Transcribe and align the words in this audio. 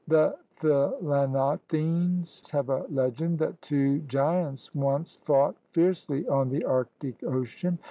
The 0.07 0.35
Thilanot 0.59 1.59
tines 1.69 2.49
have 2.49 2.69
a 2.71 2.87
legend 2.89 3.37
that 3.37 3.61
two 3.61 3.99
giants 3.99 4.73
once 4.73 5.17
fought 5.21 5.55
fiercely 5.73 6.27
on 6.27 6.49
the 6.49 6.63
Arctic 6.65 7.23
Ocean. 7.23 7.77